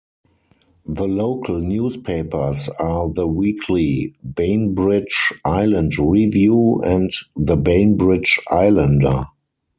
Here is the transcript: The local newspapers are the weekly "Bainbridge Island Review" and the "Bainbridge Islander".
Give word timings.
The 0.87 1.07
local 1.07 1.59
newspapers 1.59 2.69
are 2.79 3.07
the 3.13 3.27
weekly 3.27 4.15
"Bainbridge 4.33 5.31
Island 5.45 5.99
Review" 5.99 6.81
and 6.83 7.11
the 7.35 7.55
"Bainbridge 7.55 8.39
Islander". 8.49 9.25